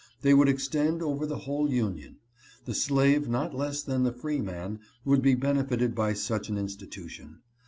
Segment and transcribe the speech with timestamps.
[0.23, 2.17] They would extend over the whole Union.
[2.65, 7.41] The slave not less than the freeman would be benefited by such an institution.